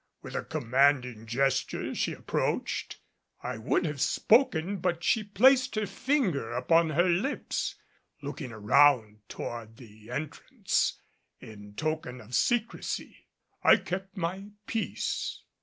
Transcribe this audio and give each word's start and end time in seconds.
With 0.23 0.33
a 0.33 0.43
commanding 0.43 1.27
gesture 1.27 1.93
she 1.93 2.13
approached. 2.13 2.97
I 3.43 3.59
would 3.59 3.85
have 3.85 4.01
spoken; 4.01 4.77
but 4.77 5.03
she 5.03 5.23
placed 5.23 5.75
her 5.75 5.85
finger 5.85 6.53
upon 6.53 6.89
her 6.89 7.07
lips, 7.07 7.75
looking 8.19 8.51
around 8.51 9.19
toward 9.29 9.77
the 9.77 10.09
entrance 10.09 10.99
in 11.39 11.75
token 11.75 12.19
of 12.19 12.33
secrecy. 12.33 13.27
I 13.63 13.77
kept 13.77 14.17
my 14.17 14.47
peace. 14.65 15.43